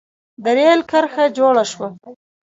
د 0.43 0.45
رېل 0.57 0.79
کرښه 0.91 1.25
جوړه 1.37 1.63
شوه. 1.71 1.87